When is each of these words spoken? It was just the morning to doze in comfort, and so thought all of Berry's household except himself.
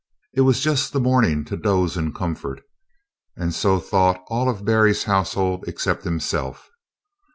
It 0.33 0.41
was 0.41 0.61
just 0.63 0.93
the 0.93 0.99
morning 0.99 1.45
to 1.45 1.55
doze 1.55 1.95
in 1.95 2.11
comfort, 2.11 2.63
and 3.37 3.53
so 3.53 3.79
thought 3.79 4.23
all 4.29 4.49
of 4.49 4.65
Berry's 4.65 5.03
household 5.03 5.63
except 5.67 6.05
himself. 6.05 6.71